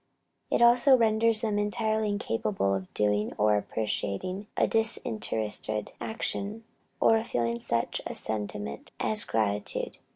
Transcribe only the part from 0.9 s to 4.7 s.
renders them entirely incapable of doing or appreciating a